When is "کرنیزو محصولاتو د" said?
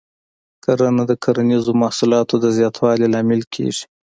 1.23-2.45